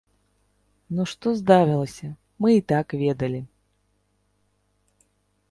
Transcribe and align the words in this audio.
Ну 0.99 1.03
што 1.11 1.33
здарылася, 1.41 2.09
мы 2.45 2.49
і 2.57 2.61
так 2.73 2.87
ведалі. 3.03 3.41